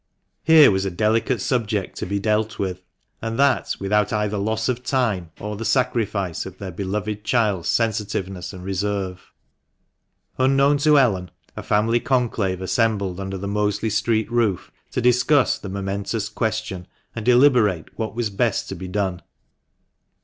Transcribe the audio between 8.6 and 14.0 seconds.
reserve. Unknown to Ellen, a family conclave assembled under the Mosley